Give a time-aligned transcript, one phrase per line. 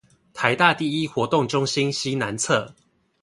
[0.33, 2.73] 臺大第一活動中心西南側